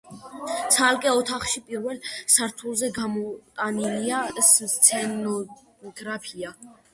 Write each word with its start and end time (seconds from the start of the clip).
ცალკე 0.75 1.09
ოთახში, 1.17 1.61
პირველ 1.67 1.99
სართულზე, 2.35 2.89
გამოტანილია 2.95 4.23
სცენოგრაფია. 4.49 6.51